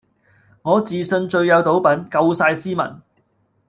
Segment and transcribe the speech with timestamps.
[0.63, 3.03] 我自信最有賭品,夠曬斯文